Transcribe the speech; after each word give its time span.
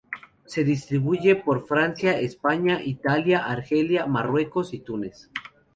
Se 0.45 0.63
distribuye 0.63 1.35
por 1.35 1.67
Francia, 1.67 2.19
España, 2.19 2.81
Italia, 2.81 3.45
Argelia, 3.45 4.07
Marruecos 4.07 4.73
y 4.73 4.79
Túnez. 4.79 5.29